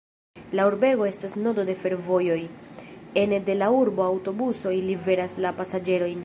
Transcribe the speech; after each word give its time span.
La 0.59 0.63
urbego 0.69 1.05
estas 1.09 1.35
nodo 1.47 1.65
de 1.67 1.75
fervojoj, 1.81 2.39
ene 3.25 3.41
de 3.51 3.57
la 3.59 3.69
urbo 3.83 4.07
aŭtobusoj 4.07 4.75
liveras 4.89 5.41
la 5.47 5.55
pasaĝerojn. 5.63 6.19